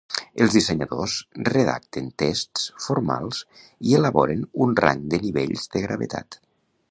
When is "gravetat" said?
5.87-6.39